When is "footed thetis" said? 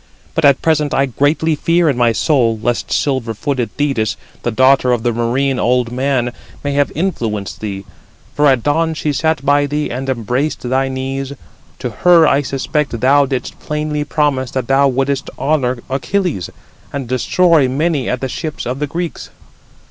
3.35-4.17